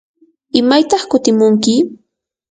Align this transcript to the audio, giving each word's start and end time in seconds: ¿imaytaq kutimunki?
¿imaytaq 0.59 1.01
kutimunki? 1.11 1.75